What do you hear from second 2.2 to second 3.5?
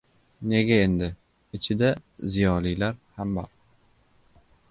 ziyolilar ham bor.